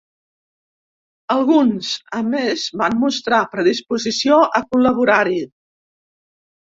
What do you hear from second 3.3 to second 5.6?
predisposició a col·laborar-hi.